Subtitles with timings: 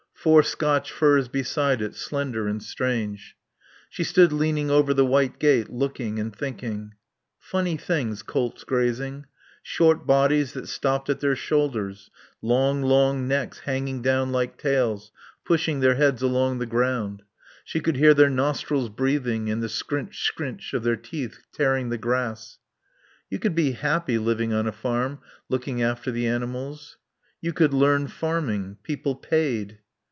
[0.13, 3.35] Four Scotch firs beside it, slender and strange.
[3.89, 6.93] She stood leaning over the white gate, looking and thinking.
[7.39, 9.25] Funny things, colts grazing.
[9.63, 15.11] Short bodies that stopped at their shoulders; long, long necks hanging down like tails,
[15.43, 17.23] pushing their heads along the ground.
[17.63, 21.97] She could hear their nostrils breathing and the scrinch, scrinch of their teeth tearing the
[21.97, 22.59] grass.
[23.31, 25.17] You could be happy living on a farm,
[25.49, 26.97] looking after the animals.
[27.41, 28.77] You could learn farming.
[28.83, 29.79] People paid.